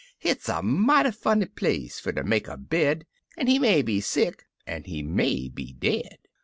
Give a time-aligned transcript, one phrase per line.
[0.23, 3.05] It's a mighty funny place fer ter make a bed.
[3.37, 6.17] An' he may be sick, an' he may be dead!